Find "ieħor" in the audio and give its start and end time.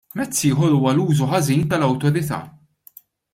0.47-0.71